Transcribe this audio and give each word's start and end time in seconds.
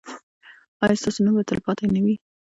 ایا 0.83 0.99
ستاسو 1.01 1.19
نوم 1.25 1.33
به 1.37 1.43
تلپاتې 1.49 1.85
نه 1.95 1.99
وي؟ 2.03 2.15